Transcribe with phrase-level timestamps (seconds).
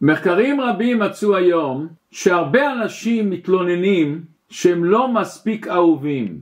[0.00, 6.40] מחקרים רבים מצאו היום שהרבה אנשים מתלוננים שהם לא מספיק אהובים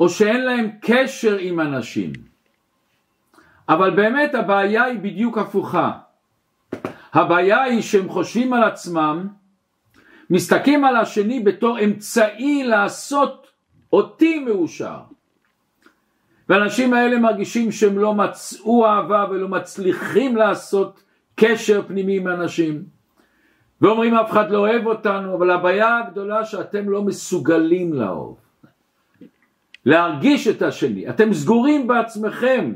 [0.00, 2.12] או שאין להם קשר עם אנשים.
[3.68, 5.92] אבל באמת הבעיה היא בדיוק הפוכה.
[7.12, 9.28] הבעיה היא שהם חושבים על עצמם
[10.30, 13.46] מסתכלים על השני בתור אמצעי לעשות
[13.92, 15.00] אותי מאושר.
[16.48, 21.02] והאנשים האלה מרגישים שהם לא מצאו אהבה ולא מצליחים לעשות
[21.38, 22.84] קשר פנימי עם אנשים.
[23.80, 28.36] ואומרים אף אחד לא אוהב אותנו אבל הבעיה הגדולה שאתם לא מסוגלים לאהוב.
[29.86, 31.08] להרגיש את השני.
[31.08, 32.72] אתם סגורים בעצמכם.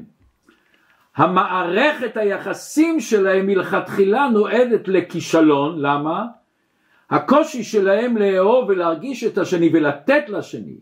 [1.16, 5.80] המערכת היחסים שלהם מלכתחילה נועדת לכישלון.
[5.80, 6.26] למה?
[7.10, 10.76] הקושי שלהם לאהוב ולהרגיש את השני ולתת לשני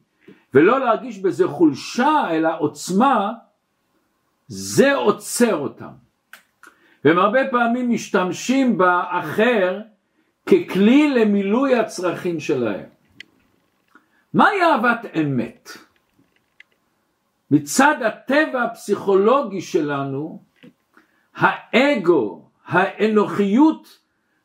[0.55, 3.33] ולא להרגיש בזה חולשה אלא עוצמה
[4.47, 6.09] זה עוצר אותם
[7.04, 9.80] והם הרבה פעמים משתמשים באחר
[10.46, 12.86] ככלי למילוי הצרכים שלהם.
[14.34, 15.70] מהי אהבת אמת?
[17.50, 20.42] מצד הטבע הפסיכולוגי שלנו,
[21.34, 23.98] האגו, האנוכיות,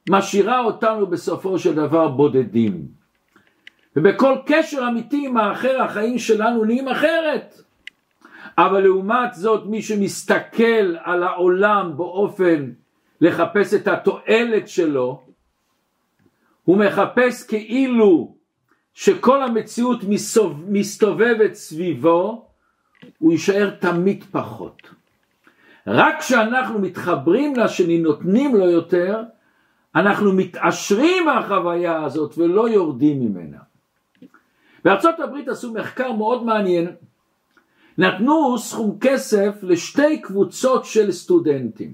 [0.09, 2.87] משאירה אותנו בסופו של דבר בודדים.
[3.95, 7.64] ובכל קשר אמיתי עם האחר החיים שלנו נהיים אחרת.
[8.57, 12.71] אבל לעומת זאת מי שמסתכל על העולם באופן
[13.21, 15.21] לחפש את התועלת שלו,
[16.63, 18.35] הוא מחפש כאילו
[18.93, 19.99] שכל המציאות
[20.67, 22.47] מסתובבת סביבו,
[23.19, 24.81] הוא יישאר תמיד פחות.
[25.87, 29.21] רק כשאנחנו מתחברים לשני, נותנים לו יותר,
[29.95, 33.57] אנחנו מתעשרים מהחוויה הזאת ולא יורדים ממנה.
[34.85, 36.87] בארצות הברית עשו מחקר מאוד מעניין,
[37.97, 41.93] נתנו סכום כסף לשתי קבוצות של סטודנטים.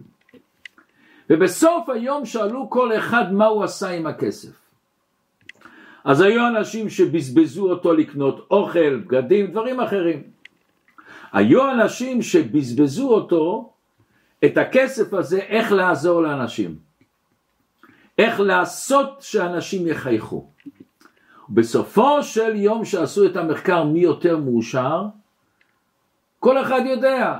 [1.29, 4.61] ובסוף היום שאלו כל אחד מה הוא עשה עם הכסף.
[6.03, 10.23] אז היו אנשים שבזבזו אותו לקנות אוכל, בגדים, דברים אחרים.
[11.31, 13.73] היו אנשים שבזבזו אותו
[14.45, 16.75] את הכסף הזה איך לעזור לאנשים.
[18.17, 20.47] איך לעשות שאנשים יחייכו.
[21.49, 25.05] בסופו של יום שעשו את המחקר מי יותר מאושר
[26.41, 27.35] כל אחד יודע.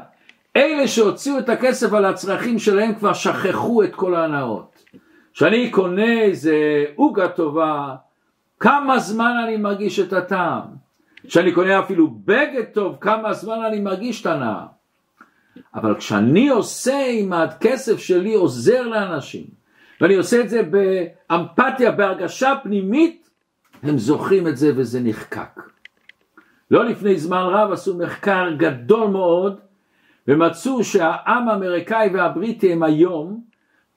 [0.56, 4.84] אלה שהוציאו את הכסף על הצרכים שלהם כבר שכחו את כל ההנאות.
[5.34, 7.96] כשאני קונה איזה עוגה טובה,
[8.60, 10.62] כמה זמן אני מרגיש את הטעם.
[11.28, 14.66] כשאני קונה אפילו בגד טוב, כמה זמן אני מרגיש את הנאה.
[15.76, 19.46] אבל כשאני עושה עם הכסף שלי עוזר לאנשים,
[20.02, 23.30] ואני עושה את זה באמפתיה, בהרגשה פנימית,
[23.84, 25.71] הם זוכרים את זה וזה נחקק.
[26.72, 29.60] לא לפני זמן רב עשו מחקר גדול מאוד
[30.28, 33.44] ומצאו שהעם האמריקאי והבריטי הם היום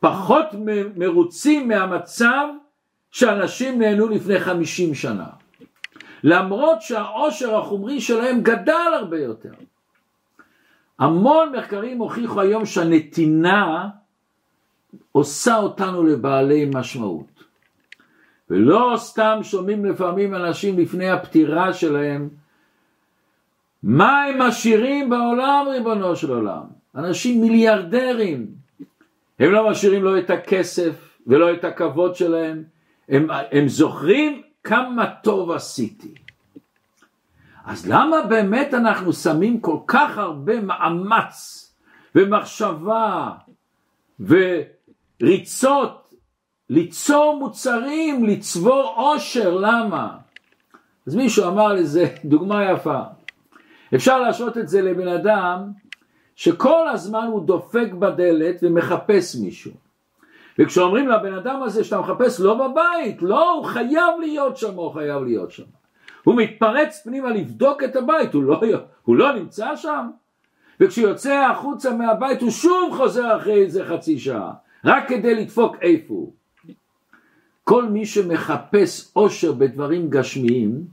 [0.00, 0.46] פחות
[0.96, 2.46] מרוצים מהמצב
[3.10, 5.26] שאנשים נהנו לפני חמישים שנה.
[6.24, 9.52] למרות שהעושר החומרי שלהם גדל הרבה יותר.
[10.98, 13.88] המון מחקרים הוכיחו היום שהנתינה
[15.12, 17.44] עושה אותנו לבעלי משמעות.
[18.50, 22.28] ולא סתם שומעים לפעמים אנשים לפני הפטירה שלהם
[23.84, 26.62] מה הם משאירים בעולם ריבונו של עולם?
[26.94, 28.46] אנשים מיליארדרים.
[29.38, 32.64] הם לא משאירים לא את הכסף ולא את הכבוד שלהם,
[33.08, 36.14] הם, הם זוכרים כמה טוב עשיתי.
[37.64, 41.60] אז למה באמת אנחנו שמים כל כך הרבה מאמץ
[42.14, 43.30] ומחשבה
[45.20, 46.14] וריצות
[46.70, 50.16] ליצור מוצרים, לצבור עושר, למה?
[51.06, 53.02] אז מישהו אמר לזה דוגמה יפה,
[53.94, 55.70] אפשר להשעות את זה לבן אדם
[56.36, 59.72] שכל הזמן הוא דופק בדלת ומחפש מישהו.
[60.58, 65.22] וכשאומרים לבן אדם הזה שאתה מחפש לא בבית, לא, הוא חייב להיות שם, הוא חייב
[65.22, 65.62] להיות שם.
[66.24, 68.60] הוא מתפרץ פנימה לבדוק את הבית, הוא לא,
[69.02, 70.06] הוא לא נמצא שם.
[70.80, 74.52] וכשהוא יוצא החוצה מהבית הוא שוב חוזר אחרי איזה חצי שעה,
[74.84, 76.32] רק כדי לדפוק איפה הוא.
[77.64, 80.84] כל מי שמחפש אושר בדברים גשמיים,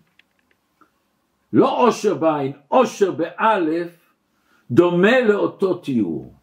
[1.53, 4.13] לא עושר בעין, עושר באלף,
[4.71, 6.33] דומה לאותו תיאור.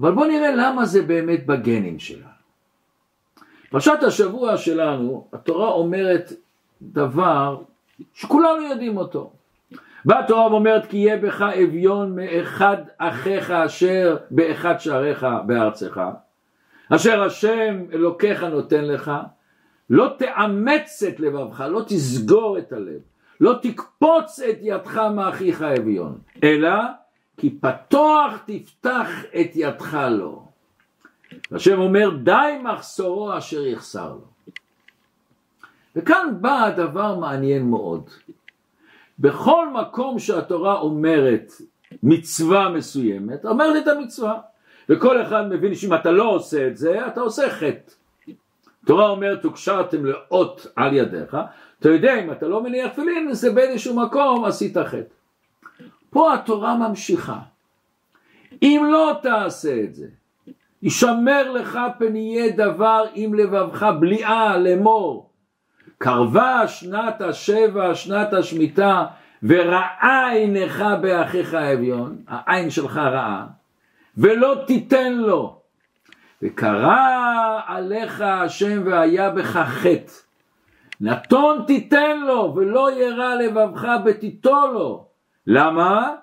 [0.00, 2.36] אבל בואו נראה למה זה באמת בגנים שלנו.
[3.70, 6.32] פרשת השבוע שלנו, התורה אומרת
[6.82, 7.62] דבר
[8.14, 9.32] שכולנו יודעים אותו.
[10.04, 16.00] באה התורה ואומרת כי יהיה בך אביון מאחד אחיך אשר באחד שעריך בארצך,
[16.88, 19.12] אשר השם אלוקיך נותן לך,
[19.90, 23.00] לא תאמץ את לבבך, לא תסגור את הלב,
[23.40, 26.74] לא תקפוץ את ידך מאחיך אביון, אלא
[27.36, 29.08] כי פתוח תפתח
[29.40, 30.46] את ידך לו.
[31.52, 34.52] השם אומר די מחסורו אשר יחסר לו.
[35.96, 38.10] וכאן בא הדבר מעניין מאוד.
[39.18, 41.52] בכל מקום שהתורה אומרת
[42.02, 44.40] מצווה מסוימת, אומרת את המצווה.
[44.88, 47.92] וכל אחד מבין שאם אתה לא עושה את זה, אתה עושה חטא.
[48.84, 51.36] התורה אומרת, הוקשרתם לאות על ידיך,
[51.80, 55.00] אתה יודע, אם אתה לא מניח תפילין, זה באיזשהו מקום עשית חטא.
[56.10, 57.38] פה התורה ממשיכה.
[58.62, 60.06] אם לא תעשה את זה,
[60.82, 65.30] ישמר לך פן יהיה דבר עם לבבך בליעה לאמור.
[65.98, 69.06] קרבה שנת השבע, שנת השמיטה,
[69.42, 73.46] ורעה עיניך באחיך האביון, העין שלך רעה,
[74.16, 75.60] ולא תיתן לו.
[76.42, 80.25] וקרא עליך השם והיה בך חטא.
[81.00, 85.06] נתון תיתן לו ולא ירע לבבך בתיתו לו.
[85.46, 86.14] למה?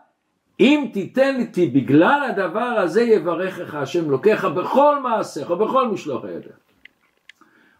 [0.59, 6.55] אם תיתן לי, בגלל הדבר הזה יברכך השם לוקח בכל מעשיך ובכל משלוח הידך.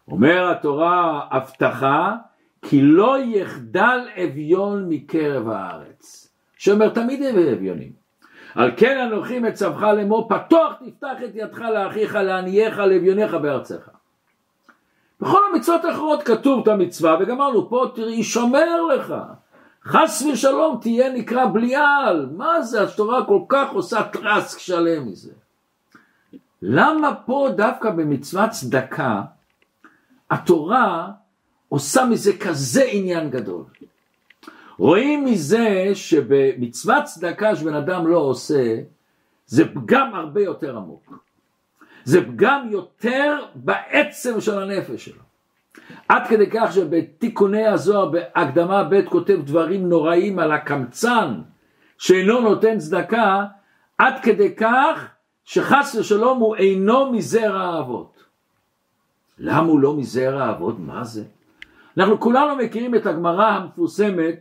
[0.08, 2.16] אומר התורה הבטחה
[2.62, 6.30] כי לא יחדל אביון מקרב הארץ.
[6.58, 7.92] שאומר תמיד אביונים.
[8.54, 13.88] על כן אנוכי מצווך לאמור פתוח תפתח את ידך לאחיך לענייך לאביוניך בארצך.
[15.20, 19.14] בכל המצוות האחרות כתוב את המצווה וגמרנו פה תראי יישמר לך.
[19.84, 22.82] חס ושלום תהיה נקרא בליעל מה זה?
[22.82, 25.32] התורה כל כך עושה טרסק שלם מזה.
[26.62, 29.22] למה פה דווקא במצוות צדקה
[30.30, 31.10] התורה
[31.68, 33.64] עושה מזה כזה עניין גדול?
[34.78, 38.76] רואים מזה שבמצוות צדקה שבן אדם לא עושה
[39.46, 41.24] זה פגם הרבה יותר עמוק
[42.04, 45.22] זה פגם יותר בעצם של הנפש שלו
[46.08, 51.40] עד כדי כך שבתיקוני הזוהר בהקדמה ב' כותב דברים נוראים על הקמצן
[51.98, 53.44] שאינו נותן צדקה
[53.98, 55.08] עד כדי כך
[55.44, 58.24] שחס ושלום הוא אינו מזרע האבות.
[59.38, 60.78] למה הוא לא מזרע האבות?
[60.78, 61.24] מה זה?
[61.96, 64.34] אנחנו כולנו מכירים את הגמרא המפורסמת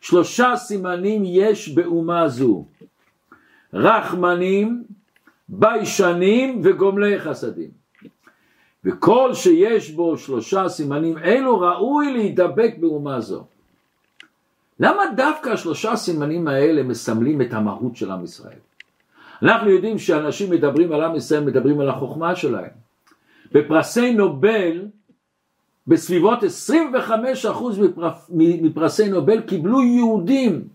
[0.00, 2.64] שלושה סימנים יש באומה זו
[3.74, 4.84] רחמנים,
[5.48, 7.70] ביישנים וגומלי חסדים
[8.84, 13.44] וכל שיש בו שלושה סימנים אלו ראוי להידבק באומה זו.
[14.80, 18.58] למה דווקא השלושה סימנים האלה מסמלים את המהות של עם ישראל?
[19.42, 22.70] אנחנו יודעים שאנשים מדברים על עם ישראל, מדברים על החוכמה שלהם.
[23.52, 24.86] בפרסי נובל,
[25.86, 27.48] בסביבות 25%
[28.32, 30.68] מפרסי נובל קיבלו יהודים,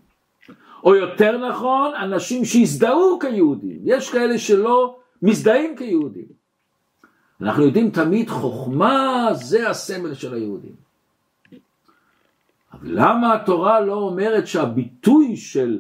[0.84, 3.80] או יותר נכון, אנשים שהזדהו כיהודים.
[3.84, 6.40] יש כאלה שלא מזדהים כיהודים.
[7.42, 10.76] אנחנו יודעים תמיד חוכמה זה הסמל של היהודים.
[12.74, 15.80] אבל למה התורה לא אומרת שהביטוי של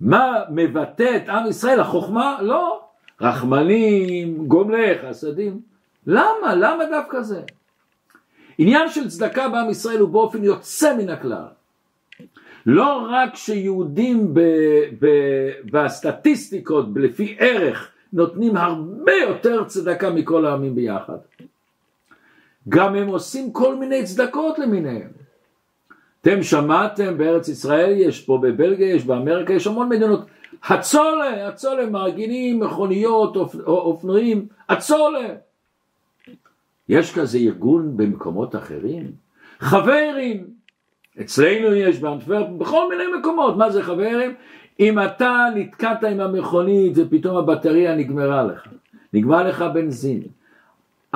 [0.00, 2.80] מה מבטא את עם ישראל, החוכמה, לא,
[3.20, 5.60] רחמנים, גומלי חסדים,
[6.06, 6.54] למה?
[6.54, 7.42] למה דווקא זה?
[8.58, 11.46] עניין של צדקה בעם ישראל הוא באופן יוצא מן הכלל.
[12.66, 14.40] לא רק שיהודים ב,
[15.00, 15.06] ב,
[15.72, 21.18] בסטטיסטיקות לפי ערך נותנים הרבה יותר צדקה מכל העמים ביחד.
[22.68, 25.10] גם הם עושים כל מיני צדקות למיניהם.
[26.20, 30.20] אתם שמעתם בארץ ישראל יש פה בבלגיה יש באמריקה יש המון מדינות
[30.64, 35.28] הצולה הצולה מארגנים מכוניות אופ, אופנועים הצולה
[36.88, 39.12] יש כזה ארגון במקומות אחרים
[39.60, 40.46] חברים
[41.20, 43.56] אצלנו יש באנטוורפ בכל מיני מקומות.
[43.56, 44.34] מה זה חברים?
[44.80, 48.66] אם אתה נתקעת עם המכונית ופתאום הבטריה נגמרה לך,
[49.12, 50.22] נגמר לך בנזין,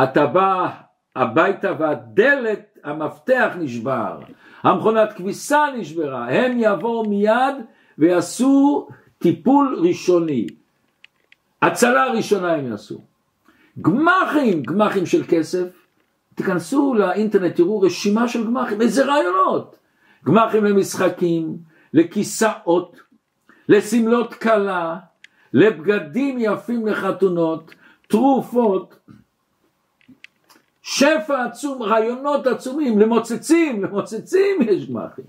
[0.03, 0.69] אתה בא
[1.17, 4.19] הביתה והדלת, המפתח נשבר,
[4.63, 7.55] המכונת כביסה נשברה, הם יבואו מיד
[7.99, 10.47] ויעשו טיפול ראשוני,
[11.63, 13.01] הצלה ראשונה הם יעשו.
[13.81, 15.67] גמחים, גמחים של כסף,
[16.35, 19.77] תיכנסו לאינטרנט, תראו רשימה של גמחים, איזה רעיונות.
[20.25, 21.57] גמחים למשחקים,
[21.93, 22.97] לכיסאות,
[23.69, 24.97] לשמלות כלה,
[25.53, 27.75] לבגדים יפים לחתונות,
[28.09, 28.99] תרופות,
[30.83, 35.25] שפע עצום, רעיונות עצומים, למוצצים, למוצצים יש גמחים.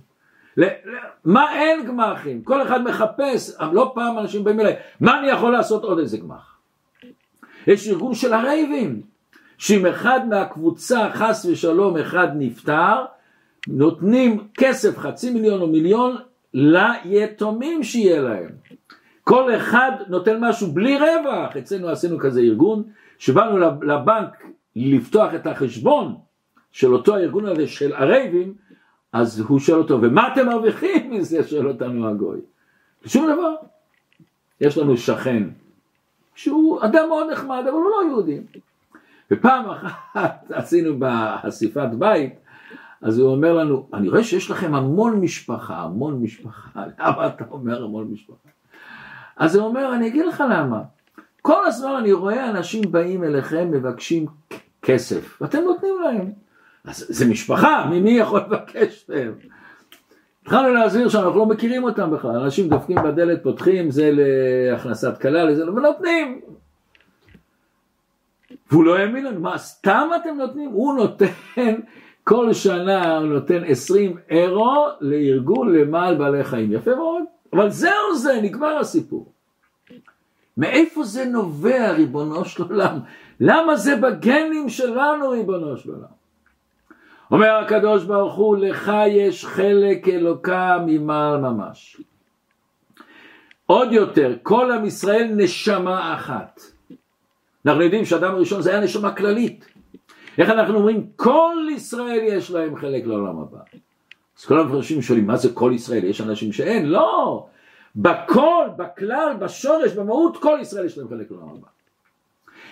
[1.25, 2.43] מה אין גמחים?
[2.43, 6.57] כל אחד מחפש, לא פעם אנשים באים אליי, מה אני יכול לעשות עוד איזה גמח?
[7.67, 9.01] יש ארגון של הרייבים,
[9.57, 13.05] שאם אחד מהקבוצה חס ושלום אחד נפטר,
[13.67, 16.15] נותנים כסף חצי מיליון או מיליון
[16.53, 18.49] ליתומים שיהיה להם.
[19.23, 22.83] כל אחד נותן משהו בלי רווח, אצלנו עשינו כזה ארגון,
[23.17, 24.43] שבאנו לבנק
[24.75, 26.15] לפתוח את החשבון
[26.71, 28.53] של אותו הארגון הזה של הרייבים,
[29.13, 31.43] אז הוא שואל אותו, ומה אתם מרוויחים מזה?
[31.43, 32.39] שואל אותנו הגוי.
[33.05, 33.55] שום דבר.
[34.61, 35.43] יש לנו שכן,
[36.35, 38.39] שהוא אדם מאוד נחמד, אבל הוא לא יהודי.
[39.31, 42.33] ופעם אחת עשינו באסיפת בית,
[43.05, 47.83] אז הוא אומר לנו, אני רואה שיש לכם המון משפחה, המון משפחה, למה אתה אומר
[47.83, 48.49] המון משפחה?
[49.37, 50.81] אז הוא אומר, אני אגיד לך למה.
[51.41, 54.25] כל הזמן אני רואה אנשים באים אליכם, מבקשים
[54.81, 56.31] כסף, ואתם נותנים להם.
[56.85, 59.33] אז זה משפחה, ממי יכול לבקש מהם?
[60.41, 65.71] התחלנו להסביר שאנחנו לא מכירים אותם בכלל, אנשים דופקים בדלת, פותחים, זה להכנסת כלה, לזה,
[65.71, 66.41] ונותנים.
[68.71, 70.69] והוא לא האמין לנו, מה, סתם אתם נותנים?
[70.69, 71.75] הוא נותן,
[72.27, 78.39] כל שנה הוא נותן 20 אירו לארגון למעל בעלי חיים, יפה מאוד, אבל זהו זה,
[78.43, 79.31] נגמר הסיפור.
[80.57, 82.99] מאיפה זה נובע, ריבונו של עולם?
[83.39, 86.15] למה זה בגנים שלנו, ריבונו של עולם?
[87.31, 92.01] אומר הקדוש ברוך הוא, לך יש חלק אלוקה ממעל ממש.
[93.65, 96.61] עוד יותר, כל עם ישראל נשמה אחת.
[97.65, 99.74] אנחנו יודעים שאדם הראשון זה היה נשמה כללית.
[100.37, 101.07] איך אנחנו אומרים?
[101.15, 103.59] כל ישראל יש להם חלק לעולם הבא.
[104.39, 106.03] אז כל האנשים שואלים, מה זה כל ישראל?
[106.03, 106.85] יש אנשים שאין?
[106.85, 107.47] לא!
[107.95, 111.67] בכל, בכלל, בשורש, במהות, כל ישראל יש להם חלק לעולם הבא.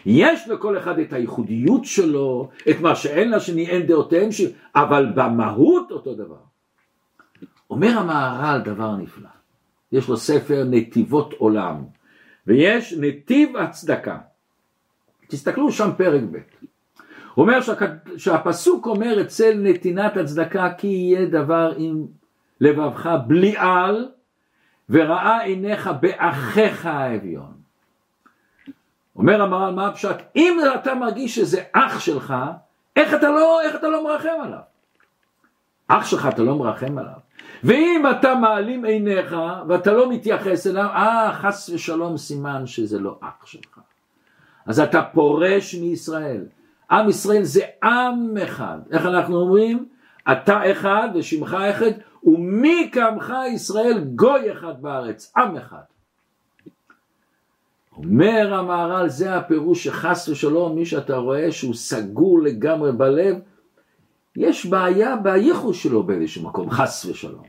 [0.06, 4.52] יש לכל אחד את הייחודיות שלו, את מה שאין לשני, אין דעותיהם של...
[4.76, 6.44] אבל במהות אותו דבר.
[7.70, 9.30] אומר המהר"ל דבר נפלא,
[9.92, 11.84] יש לו ספר נתיבות עולם,
[12.48, 14.18] ויש נתיב הצדקה.
[15.28, 16.38] תסתכלו שם פרק ב'.
[17.38, 17.60] אומר
[18.18, 22.06] שהפסוק אומר אצל נתינת הצדקה כי יהיה דבר עם
[22.62, 24.10] לבבך בלי על
[24.90, 27.54] וראה עיניך באחיך האביון.
[29.16, 30.16] אומר המר"ל מה הפשט?
[30.36, 32.34] אם אתה מרגיש שזה אח שלך,
[32.96, 34.60] איך אתה לא, איך אתה לא מרחם עליו?
[35.88, 37.14] אח שלך אתה לא מרחם עליו.
[37.64, 39.36] ואם אתה מעלים עיניך
[39.68, 43.80] ואתה לא מתייחס אליו, אה חס ושלום סימן שזה לא אח שלך.
[44.66, 46.46] אז אתה פורש מישראל.
[46.94, 48.78] עם ישראל זה עם אחד.
[48.92, 49.86] איך אנחנו אומרים?
[50.32, 51.92] אתה אחד ושמך אחד,
[52.24, 55.82] ומי קמך ישראל גוי אחד בארץ, עם אחד.
[57.98, 63.38] אומר המהר"ל, זה הפירוש שחס ושלום, מי שאתה רואה שהוא סגור לגמרי בלב,
[64.36, 67.44] יש בעיה בייחוס שלו באיזשהו מקום, חס ושלום.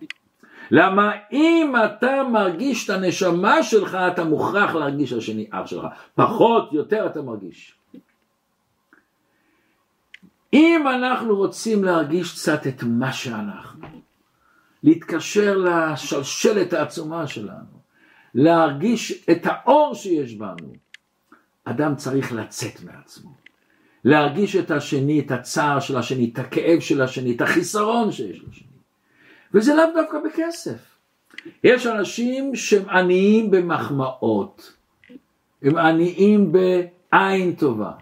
[0.70, 5.84] למה אם אתה מרגיש את הנשמה שלך, אתה מוכרח להרגיש השני אח שלך.
[6.14, 7.74] פחות, יותר אתה מרגיש.
[10.54, 13.88] אם אנחנו רוצים להרגיש קצת את מה שאנחנו,
[14.82, 17.74] להתקשר לשלשלת העצומה שלנו,
[18.34, 20.72] להרגיש את האור שיש בנו,
[21.64, 23.30] אדם צריך לצאת מעצמו.
[24.04, 28.68] להרגיש את השני, את הצער של השני, את הכאב של השני, את החיסרון שיש לשני.
[29.54, 30.96] וזה לאו דווקא בכסף.
[31.64, 34.72] יש אנשים שהם עניים במחמאות,
[35.62, 37.92] הם עניים בעין טובה,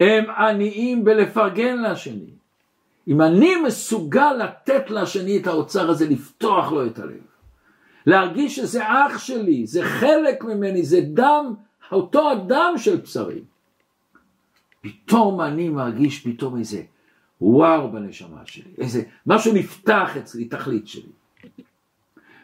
[0.00, 2.30] הם עניים בלפרגן לשני.
[3.08, 7.20] אם אני מסוגל לתת לשני את האוצר הזה, לפתוח לו את הלב,
[8.06, 11.54] להרגיש שזה אח שלי, זה חלק ממני, זה דם,
[11.92, 13.40] אותו הדם של בשרי.
[14.80, 16.82] פתאום אני מרגיש פתאום איזה
[17.40, 21.12] וואו בנשמה שלי, איזה משהו נפתח אצלי, תכלית שלי.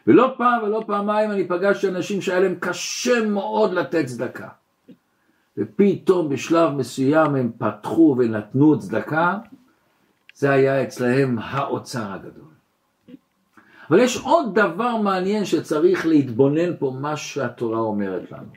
[0.07, 4.47] ולא פעם ולא פעמיים אני פגשתי אנשים שהיה להם קשה מאוד לתת צדקה.
[5.57, 9.37] ופתאום בשלב מסוים הם פתחו ונתנו צדקה,
[10.35, 12.45] זה היה אצלהם האוצר הגדול.
[13.89, 18.49] אבל יש עוד דבר מעניין שצריך להתבונן פה מה שהתורה אומרת לנו.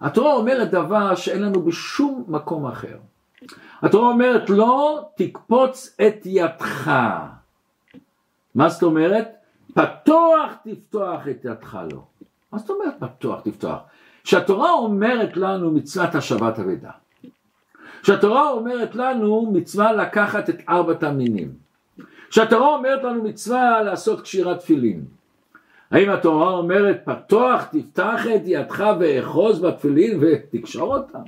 [0.00, 2.98] התורה אומרת דבר שאין לנו בשום מקום אחר.
[3.82, 6.90] התורה אומרת לא תקפוץ את ידך.
[8.54, 9.28] מה זאת אומרת?
[9.74, 12.04] פתוח תפתוח את ידך לו.
[12.52, 13.78] מה זאת אומרת פתוח תפתוח?
[14.26, 16.90] שהתורה אומרת לנו מצוות השבת אבדה.
[18.02, 21.52] שהתורה אומרת לנו מצווה לקחת את ארבעת המינים.
[22.30, 25.04] שהתורה אומרת לנו מצווה לעשות קשירת תפילין.
[25.90, 31.22] האם התורה אומרת פתוח תפתח את ידך ואחוז בתפילין ותקשור אותם?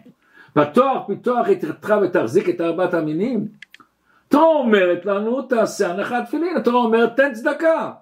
[0.53, 3.49] פתוח פתוח את ידך ותחזיק את ארבעת המינים?
[4.29, 7.93] התורה אומרת לנו תעשה הנחת תפילין, התורה אומרת תן צדקה.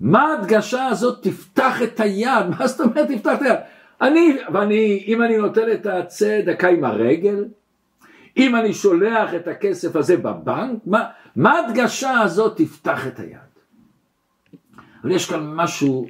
[0.00, 2.46] מה ההדגשה הזאת תפתח את היד?
[2.58, 3.58] מה זאת אומרת תפתח את היד?
[4.00, 7.44] אני, ואני, אם אני נותן את הצדקה עם הרגל,
[8.36, 13.38] אם אני שולח את הכסף הזה בבנק, מה, מה ההדגשה הזאת תפתח את היד?
[15.02, 16.08] אבל יש כאן משהו,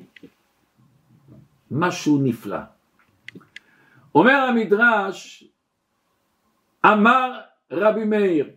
[1.71, 2.59] משהו נפלא.
[4.15, 5.45] אומר המדרש,
[6.87, 7.41] אמר
[7.71, 8.51] רבי מאיר,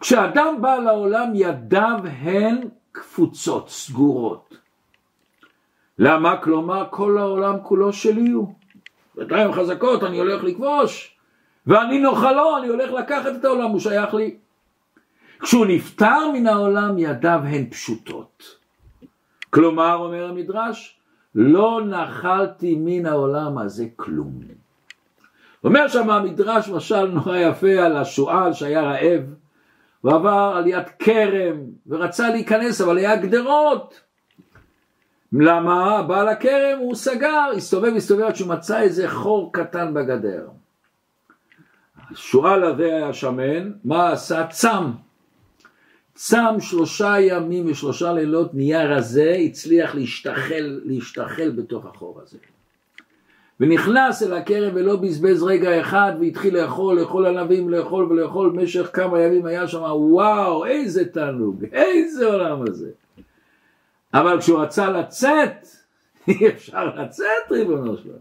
[0.00, 4.67] כשאדם בא לעולם ידיו הן קפוצות, סגורות.
[5.98, 6.36] למה?
[6.36, 8.54] כלומר כל העולם כולו שלי הוא.
[9.18, 11.16] ידיים חזקות אני הולך לכבוש,
[11.66, 14.36] ואני נוחלו, אני הולך לקחת את העולם, הוא שייך לי.
[15.40, 18.56] כשהוא נפטר מן העולם, ידיו הן פשוטות.
[19.50, 20.98] כלומר, אומר המדרש,
[21.34, 24.40] לא נחלתי מן העולם הזה כלום.
[25.64, 29.22] אומר שם המדרש משל נורא יפה על השועל שהיה רעב,
[30.00, 34.07] הוא עבר על יד כרם ורצה להיכנס אבל היה גדרות.
[35.32, 36.02] למה?
[36.02, 40.48] בעל הכרם הוא סגר, הסתובב הסתובב עד שהוא מצא איזה חור קטן בגדר.
[42.10, 44.46] השועל הזה שמן, מה עשה?
[44.50, 44.90] צם.
[46.14, 52.38] צם שלושה ימים ושלושה לילות נהיה רזה, הצליח להשתחל, להשתחל בתוך החור הזה.
[53.60, 59.20] ונכנס אל הכרם ולא בזבז רגע אחד והתחיל לאכול, לאכול ענבים, לאכול ולאכול במשך כמה
[59.20, 62.90] ימים היה שם וואו איזה תענוג, איזה עולם הזה.
[64.14, 65.66] אבל כשהוא רצה לצאת,
[66.28, 68.12] אי אפשר לצאת ריבונו שלו.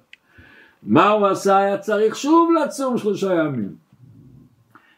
[0.84, 1.58] מה הוא עשה?
[1.58, 3.75] היה צריך שוב לצום שלושה ימים.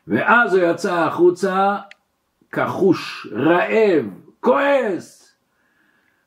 [0.07, 1.77] ואז הוא יצא החוצה
[2.51, 4.05] כחוש, רעב,
[4.39, 5.35] כועס,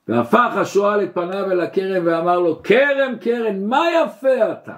[0.09, 4.77] והפך השועל את פניו אל הכרם ואמר לו, כרם כרם, מה יפה אתה?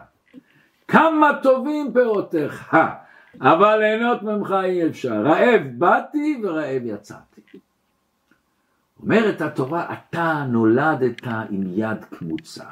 [0.88, 2.76] כמה טובים פירותיך,
[3.40, 5.22] אבל ליהנות ממך אי אפשר.
[5.24, 7.33] רעב באתי ורעב יצאתי.
[9.04, 12.64] אומרת התורה, אתה נולדת עם יד קמוצה.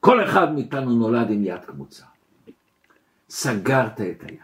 [0.00, 2.04] כל אחד מאיתנו נולד עם יד קמוצה.
[3.30, 4.38] סגרת את היד.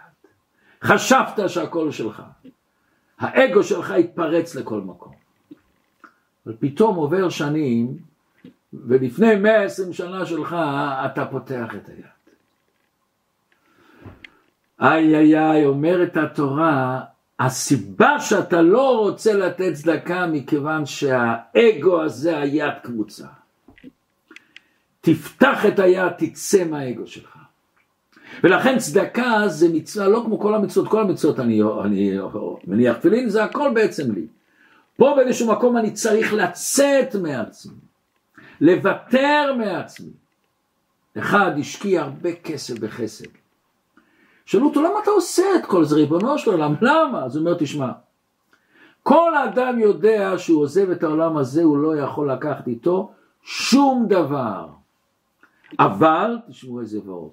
[0.85, 2.23] חשבת שהכל שלך.
[3.19, 5.13] האגו שלך התפרץ לכל מקום.
[6.47, 7.99] אבל פתאום עובר שנים,
[8.73, 10.57] ולפני 120 שנה שלך
[11.07, 12.05] אתה פותח את היד.
[14.81, 17.01] איי איי איי, אומרת התורה,
[17.41, 23.27] הסיבה שאתה לא רוצה לתת צדקה מכיוון שהאגו הזה היד קבוצה.
[25.01, 27.37] תפתח את היד, תצא מהאגו שלך.
[28.45, 32.19] ולכן צדקה זה מצווה לא כמו כל המצוות, כל המצוות אני, אני
[32.67, 34.27] מניח תפילין, זה הכל בעצם לי.
[34.97, 37.75] פה באיזשהו מקום אני צריך לצאת מעצמי,
[38.61, 40.11] לוותר מעצמי.
[41.19, 43.40] אחד השקיע הרבה כסף בחסד.
[44.51, 47.25] שאלו אותו למה אתה עושה את כל זה ריבונו של עולם למה?
[47.25, 47.93] אז הוא אומר תשמע
[49.03, 54.69] כל אדם יודע שהוא עוזב את העולם הזה הוא לא יכול לקחת איתו שום דבר
[55.79, 57.33] אבל תשמעו איזה וורט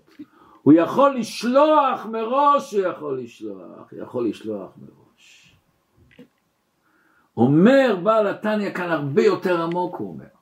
[0.63, 5.55] הוא יכול לשלוח מראש הוא יכול לשלוח יכול לשלוח מראש
[7.37, 10.36] אומר בעל התניא כאן הרבה יותר עמוק הוא אומר.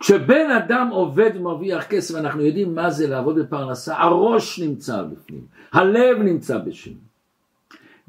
[0.00, 3.96] כשבן אדם עובד ומרוויח כסף אנחנו יודעים מה זה לעבוד בפרנסה.
[3.98, 6.92] הראש נמצא בפנים הלב נמצא בשם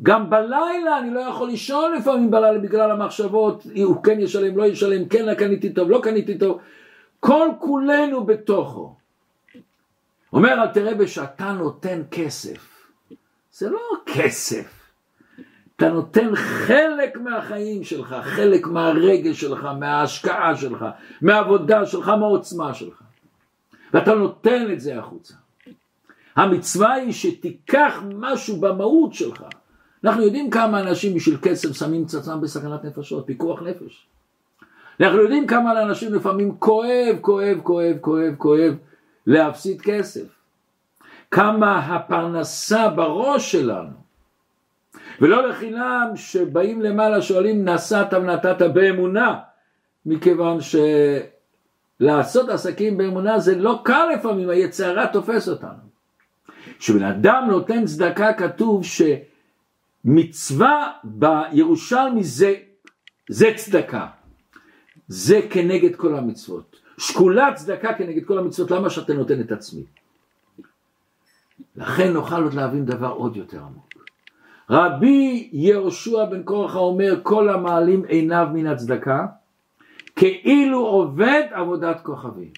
[0.03, 5.09] גם בלילה אני לא יכול לישון לפעמים בלילה בגלל המחשבות הוא כן ישלם לא ישלם
[5.09, 6.59] כן קניתי טוב לא קניתי טוב.
[7.19, 8.95] כל כולנו בתוכו.
[10.33, 12.85] אומר אל תראה בשאתה נותן כסף.
[13.51, 14.78] זה לא כסף
[15.79, 20.85] אתה נותן חלק מהחיים שלך, חלק מהרגש שלך, מההשקעה שלך,
[21.21, 23.01] מהעבודה שלך, מהעוצמה שלך.
[23.93, 25.33] ואתה נותן את זה החוצה.
[26.35, 29.43] המצווה היא שתיקח משהו במהות שלך.
[30.03, 34.07] אנחנו יודעים כמה אנשים בשביל כסף שמים עצמם בסכנת נפשות, פיקוח נפש.
[35.01, 38.73] אנחנו יודעים כמה אנשים לפעמים כואב, כואב, כואב, כואב, כואב
[39.27, 40.25] להפסיד כסף.
[41.31, 44.08] כמה הפרנסה בראש שלנו
[45.21, 49.39] ולא לחינם שבאים למעלה שואלים נסעת ונתת באמונה?
[50.05, 50.57] מכיוון
[51.99, 55.89] שלעשות עסקים באמונה זה לא קל לפעמים היצרה תופס אותנו.
[56.79, 58.81] כשבן אדם נותן צדקה כתוב
[60.05, 62.55] שמצווה בירושלמי זה,
[63.29, 64.07] זה צדקה.
[65.07, 66.75] זה כנגד כל המצוות.
[66.97, 68.71] שקולת צדקה כנגד כל המצוות.
[68.71, 69.83] למה שאתה נותן את עצמי?
[71.75, 73.88] לכן נוכל עוד להבין דבר עוד יותר עמוק
[74.69, 79.25] רבי יהושע בן קורחה אומר כל המעלים עיניו מן הצדקה
[80.15, 82.51] כאילו עובד עבודת כוכבים.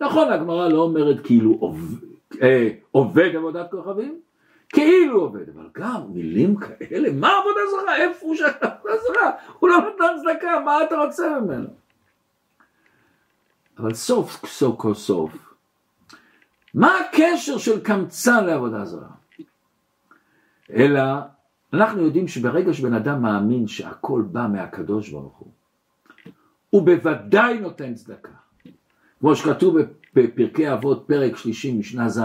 [0.00, 2.06] נכון הגמרא לא אומרת כאילו עובד,
[2.42, 4.20] אה, עובד עבודת כוכבים,
[4.68, 7.96] כאילו עובד, אבל גם מילים כאלה, מה עבודה זרה?
[7.96, 9.30] איפה הוא שאתה עבודה זרה?
[9.58, 11.68] הוא לא נתן צדקה, מה אתה רוצה ממנו?
[13.78, 15.54] אבל סוף סוף כל סוף,
[16.74, 19.21] מה הקשר של קמצן לעבודה זרה?
[20.70, 21.02] אלא
[21.72, 25.52] אנחנו יודעים שברגע שבן אדם מאמין שהכל בא מהקדוש ברוך הוא,
[26.70, 28.32] הוא בוודאי נותן צדקה.
[29.20, 29.76] כמו שכתוב
[30.14, 32.20] בפרקי אבות פרק שלישי משנה ז',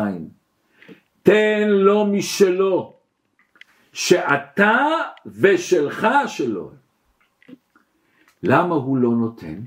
[1.23, 2.93] תן לו משלו,
[3.93, 4.87] שאתה
[5.25, 6.71] ושלך שלו.
[8.43, 9.61] למה הוא לא נותן?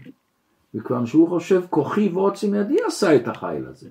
[0.74, 3.90] מכיוון שהוא חושב כוחי ועוצם ידי עשה את החיל הזה.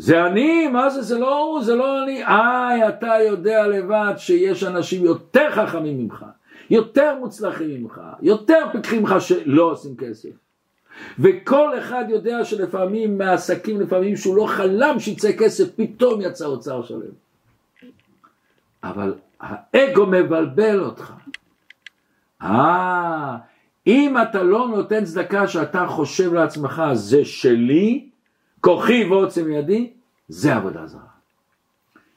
[0.00, 2.24] זה אני, מה זה, זה לא הוא, זה לא אני.
[2.24, 6.24] איי, אתה יודע לבד שיש אנשים יותר חכמים ממך,
[6.70, 10.28] יותר מוצלחים ממך, יותר פיקחים ממך שלא עושים כסף.
[11.18, 17.12] וכל אחד יודע שלפעמים מהעסקים, לפעמים שהוא לא חלם שיצא כסף, פתאום יצא אוצר שלם.
[18.84, 21.12] אבל האגו מבלבל אותך.
[22.42, 23.36] אה,
[23.86, 28.09] אם אתה לא נותן צדקה שאתה חושב לעצמך, זה שלי,
[28.60, 29.90] כוחי ועוצם ידי,
[30.28, 31.00] זה עבודה זרה.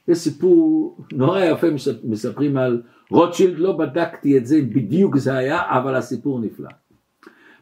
[0.08, 1.66] יש סיפור נורא יפה
[2.04, 6.68] מספרים על רוטשילד, לא בדקתי את זה, בדיוק זה היה, אבל הסיפור נפלא.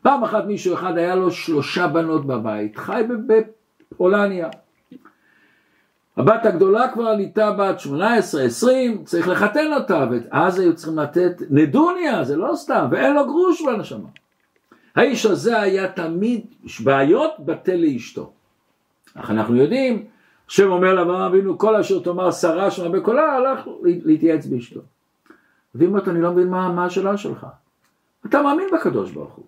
[0.02, 4.48] פעם אחת מישהו אחד היה לו שלושה בנות בבית, חי בפולניה.
[6.16, 7.84] הבת הגדולה כבר עליתה בת 18-20,
[9.04, 14.08] צריך לחתן אותה, ואז היו צריכים לתת נדוניה, זה לא סתם, ואין לו גרוש בנשמה.
[14.96, 16.46] האיש הזה היה תמיד
[16.84, 18.32] בעיות בטל לאשתו.
[19.14, 20.04] אך אנחנו יודעים,
[20.48, 24.80] השם אומר לאברהם אבינו, כל אשר תאמר שרה שמה בקולה, הלך להתייעץ באשתו.
[25.74, 27.46] ואם אתה, אני לא מבין מה, מה השאלה שלך.
[28.26, 29.44] אתה מאמין בקדוש ברוך הוא.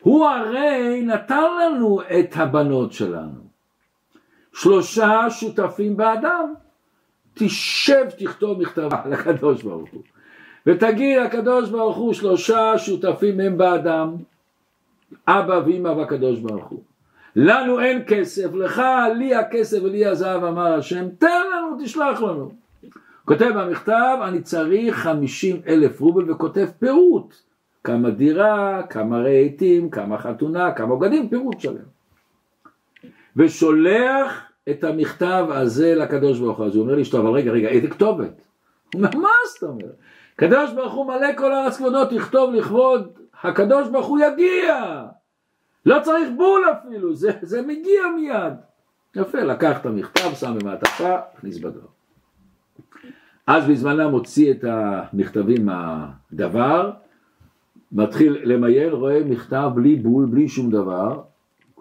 [0.00, 3.40] הוא הרי נתן לנו את הבנות שלנו.
[4.52, 6.54] שלושה שותפים באדם.
[7.34, 10.02] תשב תכתוב מכתבה לקדוש ברוך הוא.
[10.66, 14.16] ותגיד לקדוש ברוך הוא שלושה שותפים הם באדם.
[15.26, 16.82] אבא ואמא והקדוש ברוך הוא.
[17.36, 18.82] לנו אין כסף, לך
[19.16, 22.52] לי הכסף ולי הזהב אמר השם, תן לנו, תשלח לנו.
[23.24, 27.34] כותב במכתב, אני צריך חמישים אלף רובל וכותב פירוט.
[27.84, 31.74] כמה דירה, כמה רהיטים, כמה חתונה, כמה בגדים, פירוט שלם.
[33.36, 36.66] ושולח את המכתב הזה לקדוש ברוך הוא.
[36.66, 38.42] אז הוא אומר לי, אבל רגע, רגע, איזה כתובת?
[38.94, 39.96] הוא אומר, מה זאת אומרת?
[40.36, 43.12] קדוש ברוך הוא מלא כל הארץ כבודו, תכתוב לכבוד
[43.42, 45.04] הקדוש ברוך הוא יגיע.
[45.86, 48.52] לא צריך בול אפילו, זה, זה מגיע מיד.
[49.16, 51.86] יפה, לקח את המכתב, שם במעטפה, הכניס בדבר.
[53.46, 56.90] אז בזמנם הוציא את המכתבים מהדבר,
[57.92, 61.22] מתחיל למיין, רואה מכתב בלי בול, בלי שום דבר,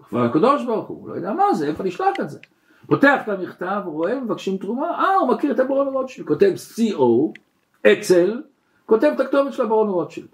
[0.10, 2.40] כבר הקדוש ברוך הוא, לא יודע מה זה, איפה נשלח את זה.
[2.88, 7.40] פותח את המכתב, רואה, מבקשים תרומה, אה, הוא מכיר את הברון רוטשילד, כותב CO,
[7.88, 8.42] אצל,
[8.86, 10.28] כותב את הכתובת של הברון רוטשילד.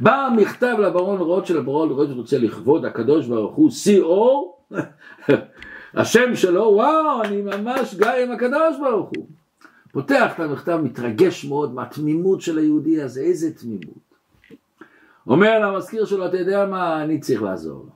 [0.00, 4.74] בא המכתב לברון רוטשילד, הברון רוטשילד רוצה לכבוד הקדוש ברוך הוא, CO,
[5.94, 9.26] השם שלו, וואו, אני ממש גר עם הקדוש ברוך הוא.
[9.92, 14.04] פותח את המכתב, מתרגש מאוד מהתמימות של היהודי הזה, איזה תמימות.
[15.26, 17.90] אומר למזכיר שלו, אתה יודע מה, אני צריך לעזור לו.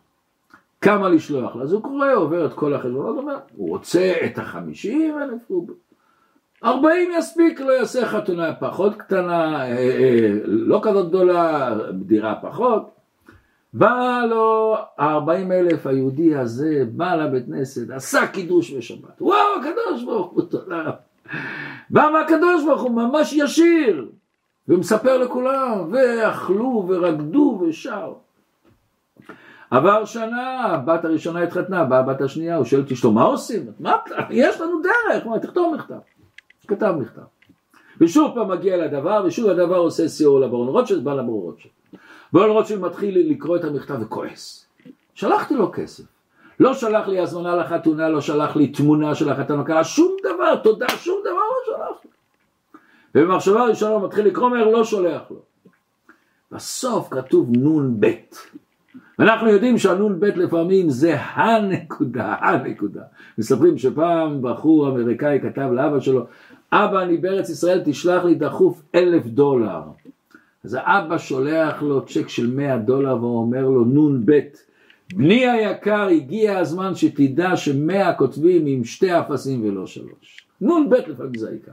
[0.80, 1.62] כמה לשלוח לו?
[1.62, 5.74] אז הוא קורא, עובר את כל החשבונות, אומר, הוא רוצה את החמישים אלף רובל.
[6.64, 12.90] ארבעים יספיק, לא יעשה חתונה פחות קטנה, אה, אה, לא כזאת גדולה, דירה פחות.
[13.72, 19.20] בא לו הארבעים אלף היהודי הזה, בא לבית כנסת, עשה קידוש בשבת.
[19.22, 20.90] וואו, הקדוש ברוך הוא, תודה.
[21.90, 24.08] בא מהקדוש ברוך הוא, ממש ישיר.
[24.68, 28.18] ומספר לכולם, ואכלו ורקדו ושרו.
[29.70, 33.66] עבר שנה, הבת הראשונה התחתנה, באה הבת השנייה, הוא שואל את אשתו, מה עושים?
[33.80, 33.96] מה,
[34.30, 36.17] יש לנו דרך, מה, תכתוב מכתב.
[36.68, 37.22] כתב מכתב.
[38.00, 41.74] ושוב פעם מגיע לדבר, ושוב הדבר עושה סיור לברון רוטשילד, בא לברון רוטשילד.
[42.32, 44.66] ברון רוטשילד מתחיל לקרוא את המכתב וכועס.
[45.14, 46.04] שלחתי לו כסף.
[46.60, 50.86] לא שלח לי הזמנה לחתונה, לא שלח לי תמונה של החתן הקלה, שום דבר, תודה,
[50.88, 52.10] שום דבר לא שלח לי.
[53.14, 55.40] ובמחשבה ראשונה הוא מתחיל לקרוא, אומר לא שולח לו.
[56.52, 58.06] בסוף כתוב נ"ב.
[59.18, 63.02] ואנחנו יודעים שהנ"ב לפעמים זה הנקודה, הנקודה.
[63.38, 66.26] מספרים שפעם בחור אמריקאי כתב לאבא שלו,
[66.72, 69.80] אבא אני בארץ ישראל תשלח לי דחוף אלף דולר.
[70.64, 74.32] אז האבא שולח לו צ'ק של מאה דולר ואומר לו נ"ב
[75.14, 80.46] בני היקר הגיע הזמן שתדע שמאה כותבים עם שתי אפסים ולא שלוש.
[80.60, 81.72] נ"ב לפעמים זה העיקר.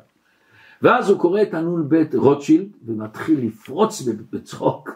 [0.82, 4.92] ואז הוא קורא את הנ"ב רוטשילד ומתחיל לפרוץ בצחוק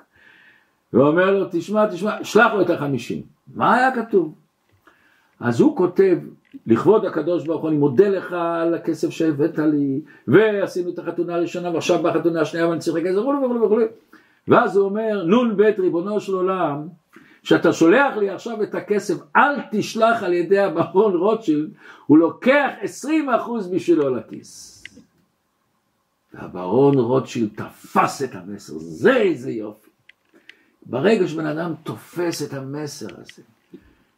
[0.94, 3.22] ואומר לו תשמע תשמע שלח לו את החמישים
[3.56, 4.34] מה היה כתוב?
[5.40, 6.18] אז הוא כותב
[6.68, 11.70] לכבוד הקדוש ברוך הוא אני מודה לך על הכסף שהבאת לי ועשינו את החתונה הראשונה
[11.70, 13.80] ועכשיו בחתונה השנייה ואני צריך כסף וכו' וכו' וכו'
[14.48, 16.88] ואז הוא אומר נ"ב ריבונו של עולם
[17.44, 21.70] שאתה שולח לי עכשיו את הכסף אל תשלח על ידי הברון רוטשילד
[22.06, 24.80] הוא לוקח עשרים אחוז בשבילו לכיס
[26.34, 29.90] והברון רוטשילד תפס את המסר, זה איזה יופי.
[30.86, 33.42] ברגע שבן אדם תופס את המסר הזה,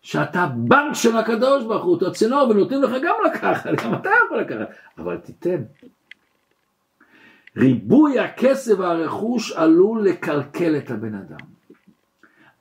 [0.01, 4.39] שאתה בנק של הקדוש ברוך הוא, אתה צינור ונותנים לך גם לקחת, גם אתה יכול
[4.39, 5.63] לקחת, אבל תיתן.
[7.57, 11.45] ריבוי הכסף והרכוש עלול לקלקל את הבן אדם.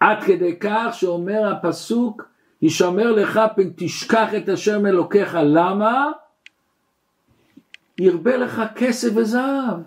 [0.01, 2.23] עד כדי כך שאומר הפסוק
[2.63, 6.11] ישמר לך פן תשכח את השם אלוקיך, למה?
[7.99, 9.79] ירבה לך כסף וזהב,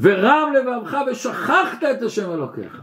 [0.00, 2.82] ורם לבבך ושכחת את השם אלוקיך.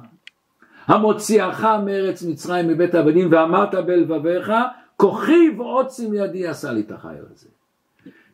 [0.87, 4.51] המוציאך מארץ מצרים מבית העבדים ואמרת בלבביך
[4.97, 7.47] כוחי ועוצם ידי עשה לי את החיל הזה.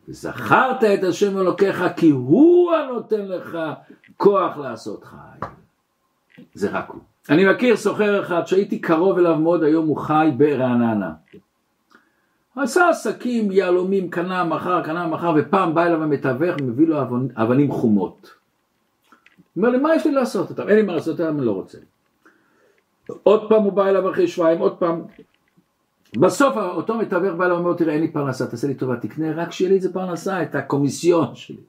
[0.08, 3.58] וזכרת את השם אלוקיך כי הוא הנותן לך
[4.16, 5.46] כוח לעשות חי.
[6.54, 7.00] זה רק הוא.
[7.30, 11.12] אני מכיר סוחר אחד שהייתי קרוב אליו מאוד, היום הוא חי ברעננה.
[12.56, 16.98] עשה עסקים, יהלומים, קנה, מחר, קנה, מחר, ופעם בא אליו המתווך ומביא לו
[17.36, 18.30] אבנים חומות.
[19.56, 20.68] אומר לי, מה יש לי לעשות אותם?
[20.68, 21.78] אין לי מה לעשות אותם, אני לא רוצה.
[23.22, 25.02] עוד פעם הוא בא אליו אחרי שבועיים, עוד פעם.
[26.16, 29.52] בסוף אותו מתווך בא אליו ואומר, תראה, אין לי פרנסה, תעשה לי טובה, תקנה רק
[29.52, 31.60] שיהיה לי איזה פרנסה, את הקומיסיון שלי.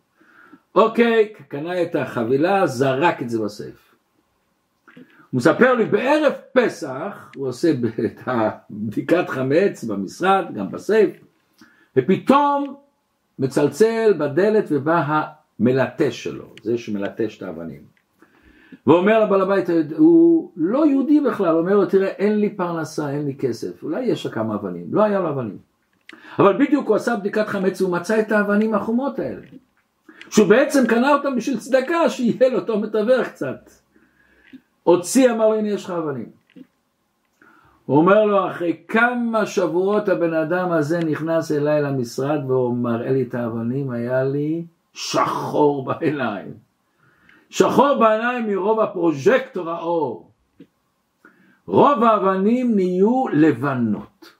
[0.76, 3.96] אוקיי, קנה את החבילה, זרק את זה בסייף.
[4.96, 7.72] הוא מספר לי בערב פסח, הוא עושה
[8.06, 11.12] את הבדיקת חמץ במשרד, גם בסייף,
[11.98, 12.76] ופתאום
[13.40, 15.04] מצלצל בדלת ובא
[15.60, 17.95] המלטש שלו, זה שמלטש את האבנים.
[18.88, 19.66] ואומר לבעל הבית,
[19.98, 24.26] הוא לא יהודי בכלל, אומר לו, תראה, אין לי פרנסה, אין לי כסף, אולי יש
[24.26, 25.58] לה כמה אבנים, לא היה לו אבנים.
[26.40, 29.42] אבל בדיוק הוא עשה בדיקת חמץ, הוא מצא את האבנים החומות האלה.
[30.30, 33.70] שהוא בעצם קנה אותם בשביל צדקה, שיהיה לו אותו מתווך קצת.
[34.84, 36.30] הוציא, אמר לו, הנה יש לך אבנים.
[37.86, 43.22] הוא אומר לו, אחרי כמה שבועות הבן אדם הזה נכנס אליי למשרד והוא מראה לי
[43.22, 46.65] את האבנים, היה לי שחור בעיניים.
[47.56, 50.32] שחור בעיניים מרוב הפרוז'קטור האור.
[51.66, 54.34] רוב האבנים נהיו לבנות.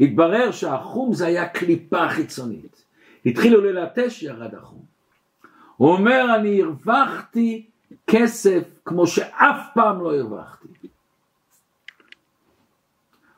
[0.00, 2.84] התברר שהחום זה היה קליפה חיצונית.
[3.26, 4.82] התחילו ללטש, ירד החום.
[5.76, 7.66] הוא אומר, אני הרווחתי
[8.06, 10.68] כסף כמו שאף פעם לא הרווחתי.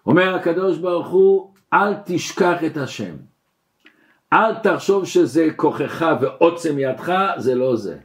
[0.07, 3.14] אומר הקדוש ברוך הוא, אל תשכח את השם.
[4.33, 7.99] אל תחשוב שזה כוחך ועוצם ידך, זה לא זה.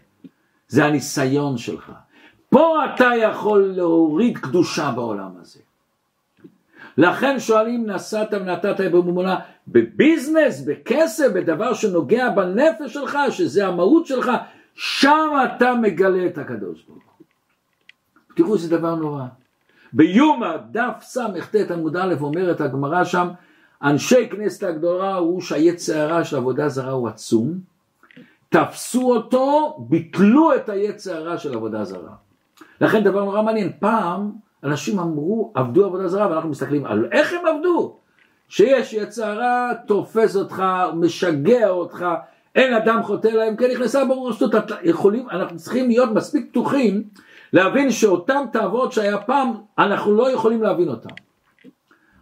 [0.69, 1.91] זה הניסיון שלך.
[2.49, 5.59] פה אתה יכול להוריד קדושה בעולם הזה.
[6.97, 14.31] לכן שואלים נסעת ונתת בממונה בביזנס, בכסף, בדבר שנוגע בנפש שלך, שזה המהות שלך,
[14.75, 17.25] שם אתה מגלה את הקדוש ברוך הוא.
[18.35, 19.23] תראו איזה דבר נורא.
[19.93, 23.27] ביומא דף סט עמוד א' אומרת הגמרא שם
[23.83, 27.59] אנשי כנסת הגדולה הוא שהיצר הרע של עבודה זרה הוא עצום
[28.49, 32.13] תפסו אותו ביטלו את היצר הרע של עבודה זרה
[32.81, 34.31] לכן דבר נורא מעניין פעם
[34.63, 37.97] אנשים אמרו עבדו עבודה זרה ואנחנו מסתכלים על איך הם עבדו
[38.49, 42.05] שיש יצר הרע תופס אותך משגע אותך
[42.55, 47.03] אין אדם חוטא להם כן נכנסה ברור השטות, יכולים, אנחנו צריכים להיות מספיק פתוחים
[47.53, 51.09] להבין שאותם תאוות שהיה פעם, אנחנו לא יכולים להבין אותם.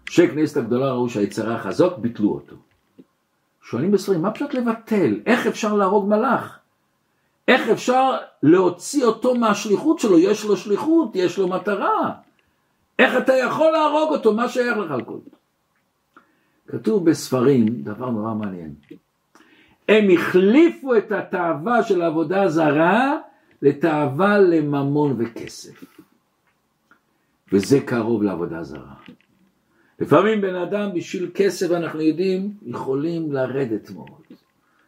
[0.07, 2.55] אנשי כנסת הגדולה ראו שהיצרה חזוק, ביטלו אותו.
[3.69, 5.19] שואלים בספרים, מה פשוט לבטל?
[5.25, 6.59] איך אפשר להרוג מלאך?
[7.47, 10.19] איך אפשר להוציא אותו מהשליחות שלו?
[10.19, 12.11] יש לו שליחות, יש לו מטרה.
[12.99, 14.33] איך אתה יכול להרוג אותו?
[14.33, 15.31] מה שייך לך על כל זה?
[16.67, 18.75] כתוב בספרים דבר נורא מעניין.
[19.89, 23.17] הם החליפו את התאווה של עבודה זרה
[23.61, 25.83] לתאווה לממון וכסף.
[27.51, 28.95] וזה קרוב לעבודה זרה.
[29.99, 34.21] לפעמים בן אדם בשביל כסף אנחנו יודעים יכולים לרדת מאוד.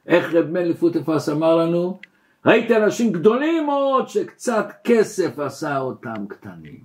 [0.08, 2.00] איך רב מן לפוטפס אמר לנו?
[2.46, 6.80] ראיתי אנשים גדולים מאוד שקצת כסף עשה אותם קטנים.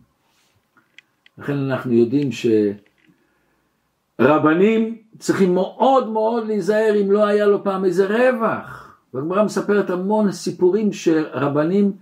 [1.38, 2.28] לכן אנחנו יודעים
[4.20, 8.84] שרבנים צריכים מאוד מאוד להיזהר אם לא היה לו פעם איזה רווח.
[9.14, 11.92] והגמרא מספרת המון סיפורים שרבנים,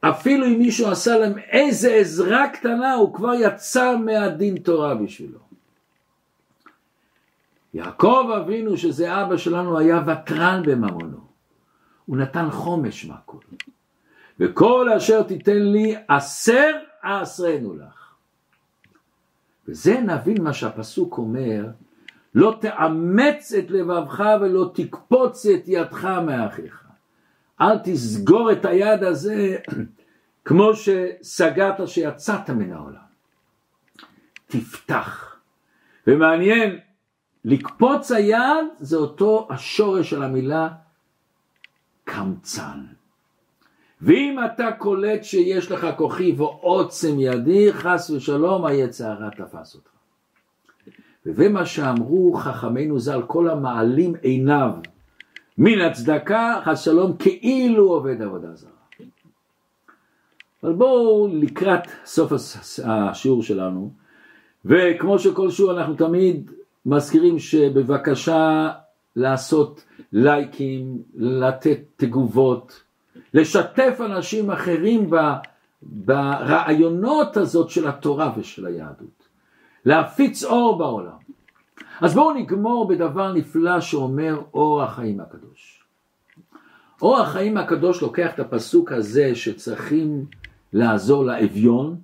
[0.00, 5.38] אפילו אם מישהו עשה להם איזה עזרה קטנה, הוא כבר יצא מהדין תורה בשבילו.
[7.74, 11.18] יעקב אבינו, שזה אבא שלנו, היה ותרן בממונו.
[12.06, 13.38] הוא נתן חומש מהכל.
[14.40, 16.70] וכל אשר תיתן לי, עשר
[17.04, 18.14] אעשרנו לך.
[19.68, 21.66] וזה נבין מה שהפסוק אומר,
[22.34, 26.89] לא תאמץ את לבבך ולא תקפוץ את ידך מאחיך.
[27.60, 29.56] אל תסגור את היד הזה
[30.44, 33.10] כמו שסגרת שיצאת מן העולם.
[34.46, 35.36] תפתח.
[36.06, 36.78] ומעניין,
[37.44, 40.68] לקפוץ היד זה אותו השורש של המילה
[42.04, 42.84] קמצן.
[44.02, 49.90] ואם אתה קולט שיש לך כוחי ועוצם ידי, חס ושלום היצרה תפס אותך.
[51.26, 54.72] וזה מה שאמרו חכמינו ז"ל, כל המעלים עיניו
[55.62, 58.70] מן הצדקה, חס שלום, כאילו עובד עבודה זרה.
[60.62, 62.32] אבל בואו לקראת סוף
[62.84, 63.90] השיעור שלנו,
[64.64, 66.50] וכמו שכל שיעור אנחנו תמיד
[66.86, 68.70] מזכירים שבבקשה
[69.16, 72.82] לעשות לייקים, לתת תגובות,
[73.34, 75.16] לשתף אנשים אחרים ב,
[75.82, 79.28] ברעיונות הזאת של התורה ושל היהדות,
[79.84, 81.20] להפיץ אור בעולם.
[82.00, 85.84] אז בואו נגמור בדבר נפלא שאומר אור החיים הקדוש.
[87.02, 90.24] אור החיים הקדוש לוקח את הפסוק הזה שצריכים
[90.72, 91.96] לעזור לאביון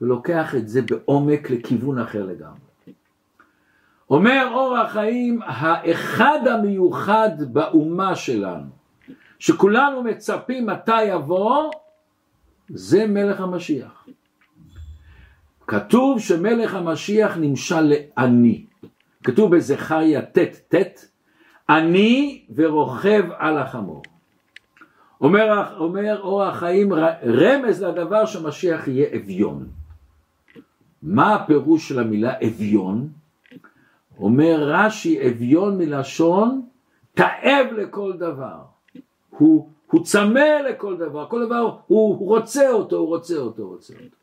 [0.00, 2.58] ולוקח את זה בעומק לכיוון אחר לגמרי.
[4.10, 8.70] אומר אור החיים האחד המיוחד באומה שלנו
[9.38, 11.70] שכולנו מצפים מתי יבוא
[12.68, 14.06] זה מלך המשיח.
[15.66, 18.64] כתוב שמלך המשיח נמשל לעני.
[19.24, 21.06] כתוב בזכריה ט' ט',
[21.68, 24.02] אני ורוכב על החמור.
[25.20, 26.92] אומר, אומר אור החיים
[27.24, 29.66] רמז לדבר שמשיח יהיה אביון.
[31.02, 33.08] מה הפירוש של המילה אביון?
[34.18, 36.62] אומר רש"י אביון מלשון
[37.14, 38.58] תאב לכל דבר.
[39.30, 43.74] הוא, הוא צמא לכל דבר, כל דבר הוא, הוא רוצה אותו, הוא רוצה אותו, הוא
[43.74, 44.16] רוצה אותו.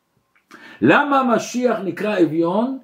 [0.81, 2.79] למה משיח נקרא אביון?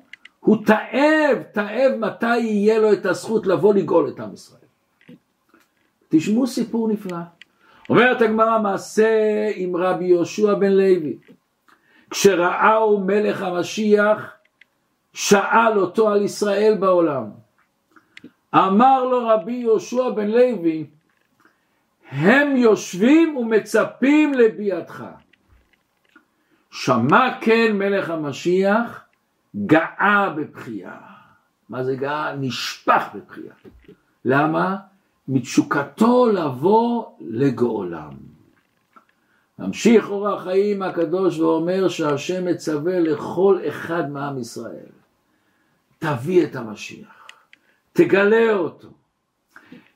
[0.47, 4.61] הוא תאב, תאב מתי יהיה לו את הזכות לבוא לגאול את עם ישראל.
[6.09, 7.17] תשמעו סיפור נפלא.
[7.89, 11.17] אומרת הגמרא מעשה עם רבי יהושע בן לוי.
[12.09, 14.31] כשראהו מלך המשיח
[15.13, 17.23] שאל אותו על ישראל בעולם.
[18.55, 20.85] אמר לו רבי יהושע בן לוי
[22.09, 25.03] הם יושבים ומצפים לביאתך.
[26.71, 29.06] שמע כן מלך המשיח
[29.65, 30.97] גאה בבכייה.
[31.69, 32.35] מה זה גאה?
[32.35, 33.53] נשפך בבכייה.
[34.25, 34.77] למה?
[35.27, 38.13] מתשוקתו לבוא לגאולם.
[39.59, 44.89] ממשיך אור החיים הקדוש ואומר שהשם מצווה לכל אחד מעם ישראל.
[45.99, 47.27] תביא את המשיח,
[47.93, 48.87] תגלה אותו.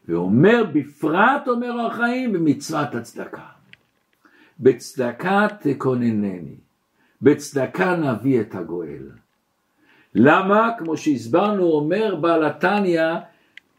[0.08, 3.46] ואומר בפרט אומר אור החיים במצוות הצדקה.
[4.60, 6.56] בצדקה תכוננני,
[7.22, 9.10] בצדקה נביא את הגואל.
[10.16, 10.70] למה?
[10.78, 13.04] כמו שהסברנו, אומר בעל התניא,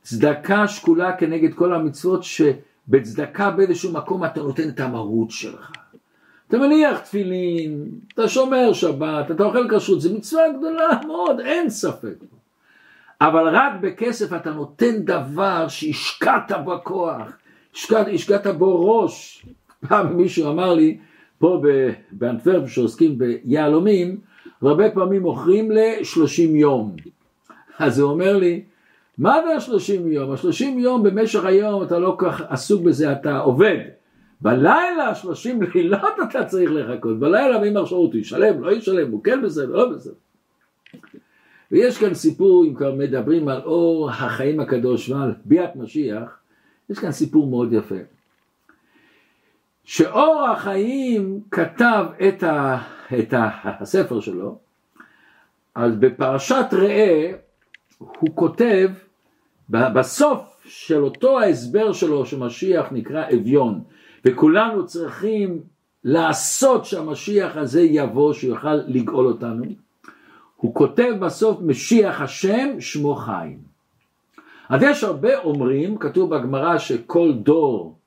[0.03, 5.73] צדקה שקולה כנגד כל המצוות שבצדקה באיזשהו מקום אתה נותן את המרות שלך.
[6.49, 12.15] אתה מניח תפילין, אתה שומר שבת, אתה אוכל כשרות, זו מצווה גדולה מאוד, אין ספק.
[13.21, 17.29] אבל רק בכסף אתה נותן דבר שהשקעת בכוח,
[17.75, 19.47] השקעת, השקעת בו ראש.
[19.89, 20.99] פעם מישהו אמר לי,
[21.39, 21.63] פה
[22.11, 24.19] באנטוורפ שעוסקים ביהלומים,
[24.63, 26.97] והרבה פעמים מוכרים ל-30 יום.
[27.79, 28.63] אז הוא אומר לי,
[29.19, 30.31] מה זה ה-30 יום?
[30.31, 33.79] ה-30 יום במשך היום אתה לא כך עסוק בזה, אתה עובד.
[34.43, 39.77] בלילה 30 לילות אתה צריך לחכות, בלילה מרשאות הוא ישלם, לא ישלם, הוא כן בסדר,
[39.77, 40.13] לא בסדר.
[41.73, 46.39] ויש כאן סיפור, אם כבר מדברים על אור החיים הקדוש ועל ביאת משיח,
[46.91, 47.95] יש כאן סיפור מאוד יפה.
[49.85, 52.79] שאור החיים כתב את, ה,
[53.19, 54.59] את ה, הספר שלו,
[55.75, 57.33] אז בפרשת ראה
[57.99, 58.91] הוא כותב
[59.69, 63.81] בסוף של אותו ההסבר שלו שמשיח נקרא אביון
[64.25, 65.61] וכולנו צריכים
[66.05, 69.65] לעשות שהמשיח הזה יבוא שיוכל לגאול אותנו
[70.57, 73.59] הוא כותב בסוף משיח השם שמו חיים
[74.69, 77.99] אז יש הרבה אומרים כתוב בגמרא שכל דור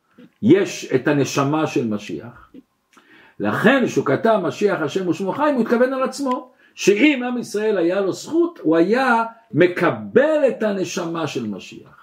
[0.41, 2.51] יש את הנשמה של משיח.
[3.39, 8.13] לכן כתב משיח השם ושמו חיים הוא התכוון על עצמו שאם עם ישראל היה לו
[8.13, 11.95] זכות הוא היה מקבל את הנשמה של משיח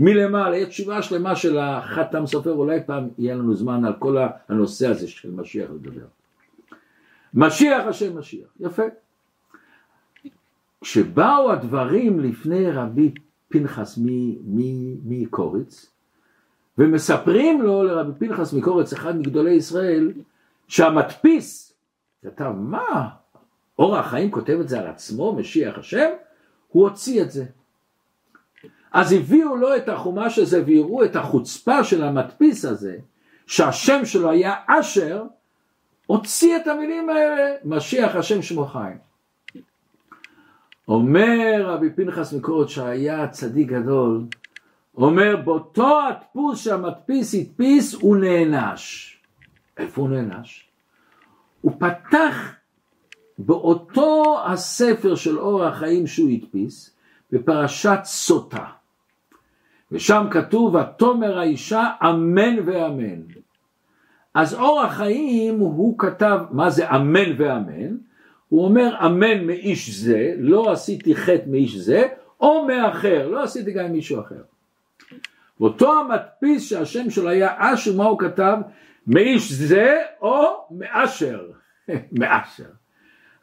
[0.00, 4.16] מלמעלה, יש תשובה שלמה של החתם סופר, אולי פעם יהיה לנו זמן על כל
[4.48, 6.06] הנושא הזה של משיח לדבר.
[7.34, 8.82] משיח השם משיח, יפה.
[10.80, 13.14] כשבאו הדברים לפני רבי
[13.48, 13.98] פנחס
[15.04, 15.90] מקוריץ,
[16.78, 20.12] ומספרים לו לרבי פנחס מקורץ, אחד מגדולי ישראל,
[20.68, 21.72] שהמדפיס
[22.24, 23.08] כתב, מה?
[23.78, 26.08] אור החיים כותב את זה על עצמו, משיח השם?
[26.68, 27.44] הוא הוציא את זה.
[28.92, 32.96] אז הביאו לו את החומש הזה ויראו את החוצפה של המדפיס הזה,
[33.46, 35.24] שהשם שלו היה אשר,
[36.06, 38.96] הוציא את המילים האלה, משיח השם שמו חיים.
[40.88, 44.20] אומר רבי פנחס מקורת שהיה צדיק גדול,
[45.04, 49.16] אומר באותו הדפוס שהמדפיס הדפיס הוא נענש.
[49.78, 50.68] איפה הוא נענש?
[51.60, 52.54] הוא פתח
[53.38, 56.96] באותו הספר של אור החיים שהוא הדפיס,
[57.32, 58.64] בפרשת סוטה.
[59.92, 63.22] ושם כתוב, ותאמר האישה אמן ואמן.
[64.34, 67.96] אז אור החיים הוא כתב, מה זה אמן ואמן?
[68.48, 72.08] הוא אומר אמן מאיש זה, לא עשיתי חטא מאיש זה,
[72.40, 74.42] או מאחר, לא עשיתי גם מישהו אחר.
[75.60, 78.56] ואותו המדפיס שהשם שלו היה אשר, מה הוא כתב?
[79.06, 81.50] מאיש זה או מאשר,
[82.18, 82.70] מאשר.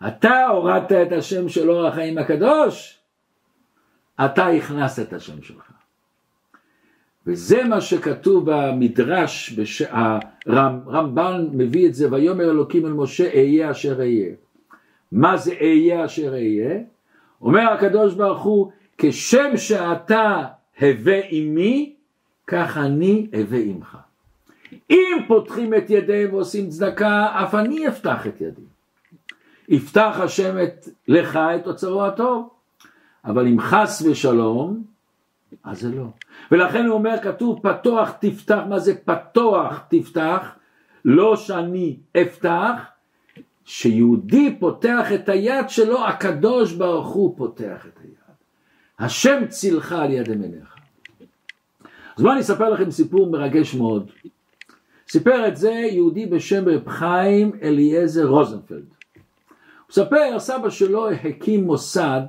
[0.08, 2.99] אתה הורדת את השם של אור החיים הקדוש,
[4.26, 5.72] אתה הכנסת את השם שלך.
[7.28, 9.82] וזה מה שכתוב במדרש, בש...
[10.45, 14.34] הרמב"ן מביא את זה, ויאמר אלוקים אל משה אהיה אשר אהיה.
[15.12, 16.80] מה זה אהיה אשר אהיה?
[17.41, 20.43] אומר הקדוש ברוך הוא, כשם שאתה
[20.82, 21.95] הווה עמי,
[22.47, 23.97] כך אני הווה עמך.
[24.89, 28.61] אם פותחים את ידיהם ועושים צדקה, אף אני אפתח את ידי.
[29.69, 32.49] יפתח השם את, לך את אוצרו הטוב,
[33.26, 34.84] אבל אם חס ושלום,
[35.63, 36.05] אז זה לא.
[36.51, 40.55] ולכן הוא אומר, כתוב פתוח תפתח, מה זה פתוח תפתח?
[41.05, 42.82] לא שאני אפתח,
[43.65, 48.14] שיהודי פותח את היד שלו, הקדוש ברוך הוא פותח את היד.
[49.00, 50.76] השם צילך על יד ימיניך.
[52.18, 54.12] אז בואו אני אספר לכם סיפור מרגש מאוד.
[55.10, 58.78] סיפר את זה יהודי בשם רב חיים אליעזר רוזנפלד.
[58.78, 62.22] הוא מספר, סבא שלו הקים מוסד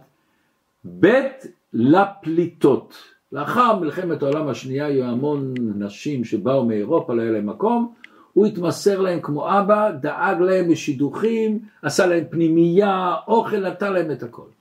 [0.84, 2.94] בית לפליטות.
[3.32, 7.94] לאחר מלחמת העולם השנייה היו המון נשים שבאו מאירופה, לא היה להם מקום,
[8.32, 14.22] הוא התמסר להם כמו אבא, דאג להם בשידוכים, עשה להם פנימייה, אוכל, נתן להם את
[14.22, 14.55] הכל.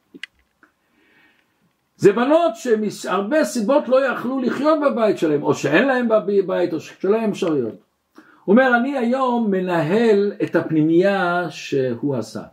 [2.06, 7.14] זה בנות שמהרבה סיבות לא יכלו לחיות בבית שלהם, או שאין להם בבית, או שאין
[7.14, 7.74] להם אפשרויות.
[8.44, 12.44] הוא אומר, אני היום מנהל את הפנימייה שהוא עשה.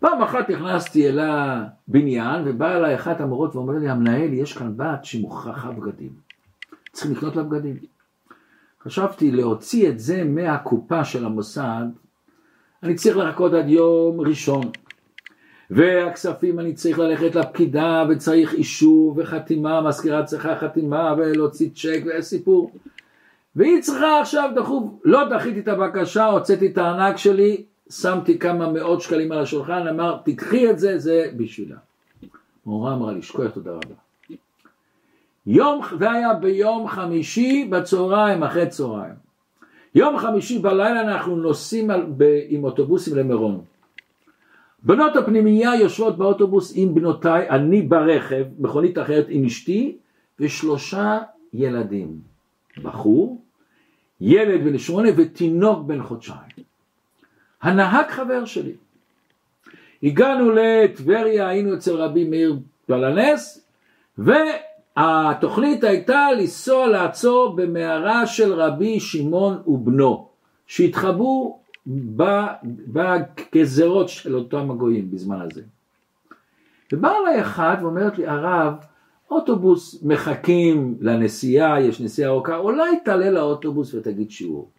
[0.00, 5.04] פעם אחת נכנסתי אל הבניין ובאה אליי אחת המורות ואומרת לי המנהל יש כאן בת
[5.04, 6.12] שמוכרחה בגדים
[6.92, 7.76] צריכים לקנות לה בגדים
[8.82, 11.86] חשבתי להוציא את זה מהקופה של המוסד
[12.82, 14.70] אני צריך לחכות עד יום ראשון
[15.70, 22.72] והכספים אני צריך ללכת לפקידה וצריך אישור וחתימה, מזכירה צריכה חתימה ולהוציא צ'ק וסיפור
[23.56, 29.00] והיא צריכה עכשיו דחוף, לא דחיתי את הבקשה, הוצאתי את הארנק שלי, שמתי כמה מאות
[29.00, 31.76] שקלים על השולחן, אמר תקחי את זה, זה בשבילה.
[32.66, 33.94] מורה אמרה לי, שכוח תודה רבה.
[35.46, 39.14] יום, זה היה ביום חמישי בצהריים, אחרי צהריים.
[39.94, 43.60] יום חמישי בלילה אנחנו נוסעים על, ב, עם אוטובוסים למירון.
[44.86, 49.96] בנות הפנימייה יושבות באוטובוס עם בנותיי, אני ברכב, מכונית אחרת עם אשתי
[50.40, 51.18] ושלושה
[51.52, 52.20] ילדים.
[52.82, 53.42] בחור,
[54.20, 56.66] ילד בן שמונה ותינוק בן חודשיים.
[57.62, 58.72] הנהג חבר שלי.
[60.02, 62.56] הגענו לטבריה, היינו אצל רבי מאיר
[62.88, 63.68] בלנס,
[64.18, 70.28] והתוכנית הייתה לנסוע לעצור במערה של רבי שמעון ובנו,
[70.66, 71.58] שהתחבאו
[72.86, 75.62] בגזרות של אותם הגויים בזמן הזה.
[76.92, 78.74] ובא אליי אחד ואומרת לי, הרב,
[79.30, 84.70] אוטובוס מחכים לנסיעה, יש נסיעה ארוכה, אולי תעלה לאוטובוס ותגיד שיעור.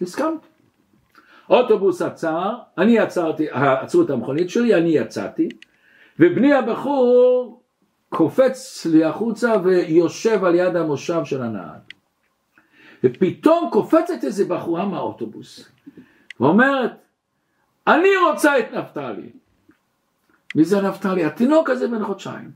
[0.00, 0.46] הסכמתי.
[1.50, 5.48] אוטובוס עצר, אני עצרתי, עצרו את המכונית שלי, אני יצאתי,
[6.20, 7.60] ובני הבחור
[8.08, 11.80] קופץ לי החוצה ויושב על יד המושב של הנהג.
[13.04, 15.68] ופתאום קופצת איזה בחורה מהאוטובוס,
[16.40, 16.92] ואומרת,
[17.86, 19.30] אני רוצה את נפתלי.
[20.54, 21.24] מי זה נפתלי?
[21.24, 22.50] התינוק הזה בן חודשיים.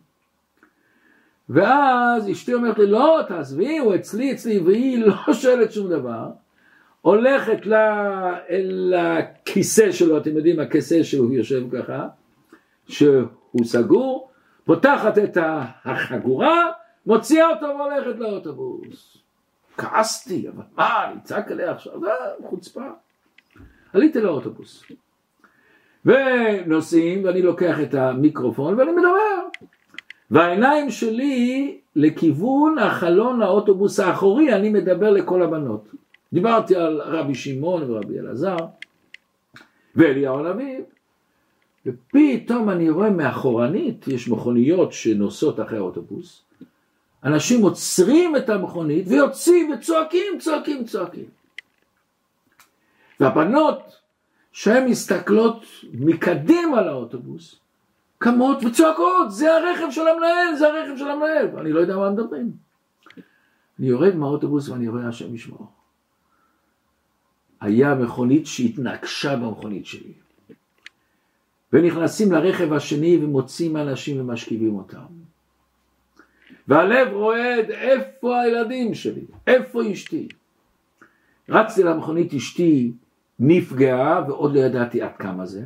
[1.48, 6.30] ואז אשתי אומרת לי, לא, תעזבי, הוא אצלי, אצלי, והיא לא שואלת שום דבר.
[7.00, 12.08] הולכת לה, אל הכיסא שלו, אתם יודעים, הכיסא שהוא יושב ככה,
[12.88, 14.30] שהוא סגור,
[14.64, 15.38] פותחת את
[15.84, 16.66] החגורה,
[17.06, 19.16] מוציאה אותו והולכת לאוטובוס.
[19.76, 22.10] כעסתי, אבל מה, אני צעק עליה עכשיו, אה,
[22.48, 22.86] חוצפה.
[23.92, 24.84] עליתי לאוטובוס.
[26.04, 29.62] ונוסעים, ואני לוקח את המיקרופון ואני מדבר.
[30.30, 35.88] והעיניים שלי לכיוון החלון האוטובוס האחורי, אני מדבר לכל הבנות.
[36.32, 38.56] דיברתי על רבי שמעון ורבי אלעזר
[39.96, 40.80] ואליהו הנביא
[41.86, 46.42] ופתאום אני רואה מאחורנית יש מכוניות שנוסעות אחרי האוטובוס
[47.24, 51.26] אנשים עוצרים את המכונית ויוצאים וצועקים צועקים צועקים
[53.20, 53.96] והבנות
[54.52, 57.58] שהן מסתכלות מקדימה לאוטובוס
[58.18, 62.52] קמות וצועקות זה הרכב של המנהל זה הרכב של המנהל ואני לא יודע מה מדברים
[63.78, 65.66] אני יורד מהאוטובוס ואני רואה השם ישמור
[67.62, 70.12] היה מכונית שהתנגשה במכונית שלי.
[71.72, 75.04] ונכנסים לרכב השני ומוצאים אנשים ומשכיבים אותם.
[76.68, 79.24] והלב רועד, איפה הילדים שלי?
[79.46, 80.28] איפה אשתי?
[81.48, 82.92] רצתי למכונית אשתי,
[83.44, 85.62] נפגעה, ועוד לא ידעתי עד כמה זה.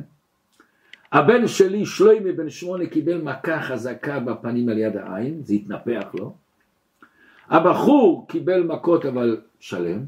[1.11, 6.35] הבן שלי שלוימי בן שמונה קיבל מכה חזקה בפנים על יד העין, זה התנפח לו.
[7.49, 10.05] הבחור קיבל מכות אבל שלם.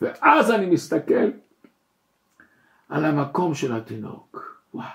[0.00, 1.30] ואז אני מסתכל
[2.88, 4.62] על המקום של התינוק.
[4.74, 4.86] וואו.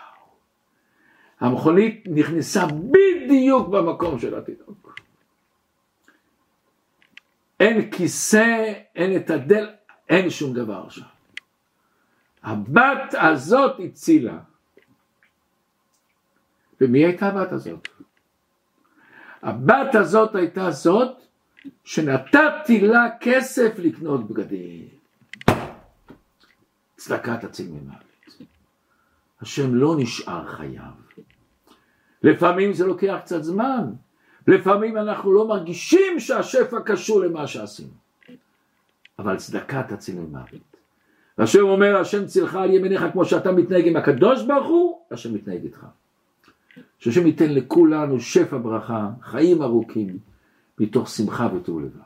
[1.40, 5.00] המכונית נכנסה בדיוק במקום של התינוק.
[7.60, 9.70] אין כיסא, אין את הדל,
[10.12, 11.02] אין שום דבר שם.
[12.44, 14.40] הבת הזאת הצילה.
[16.82, 17.88] ומי הייתה הבת הזאת?
[19.42, 21.22] הבת הזאת הייתה זאת
[21.84, 24.88] שנתתי לה כסף לקנות בגדים.
[26.96, 28.48] צדקה תציל ממוות.
[29.42, 30.94] השם לא נשאר חייב.
[32.24, 33.94] לפעמים זה לוקח קצת זמן,
[34.48, 38.01] לפעמים אנחנו לא מרגישים שהשפע קשור למה שעשינו.
[39.22, 40.78] אבל צדקה תציל ממוות.
[41.38, 45.64] והשם אומר, השם צילך על ימיניך כמו שאתה מתנהג עם הקדוש ברוך הוא, השם מתנהג
[45.64, 45.86] איתך.
[47.00, 50.18] שהשם ייתן לכולנו שפע ברכה, חיים ארוכים,
[50.80, 52.02] מתוך שמחה וטוב לבב.